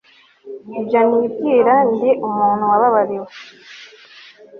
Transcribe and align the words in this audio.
ibyo 0.79 0.99
nibwira 1.09 1.73
ndi 1.93 2.09
umuntu 2.27 2.63
wababariwe 2.71 3.29